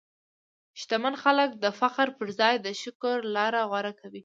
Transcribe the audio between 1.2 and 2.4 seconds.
خلک د فخر پر